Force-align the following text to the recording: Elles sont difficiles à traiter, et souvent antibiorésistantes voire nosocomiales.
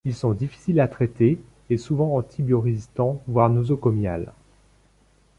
Elles 0.03 0.15
sont 0.15 0.33
difficiles 0.33 0.79
à 0.79 0.87
traiter, 0.87 1.37
et 1.69 1.77
souvent 1.77 2.15
antibiorésistantes 2.17 3.21
voire 3.27 3.51
nosocomiales. 3.51 4.33